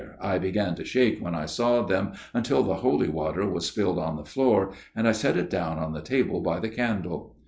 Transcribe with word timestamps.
I 0.19 0.39
began 0.39 0.73
to 0.77 0.83
shake 0.83 1.21
when 1.21 1.35
I 1.35 1.45
saw 1.45 1.83
them 1.85 2.13
until 2.33 2.63
the 2.63 2.73
holy 2.77 3.07
water 3.07 3.47
was 3.47 3.67
spilled 3.67 3.99
on 3.99 4.15
the 4.15 4.25
floor, 4.25 4.71
and 4.95 5.07
I 5.07 5.11
set 5.11 5.37
it 5.37 5.47
down 5.51 5.77
on 5.77 5.93
the 5.93 6.01
table 6.01 6.39
by 6.41 6.59
the 6.59 6.69
candle. 6.69 7.35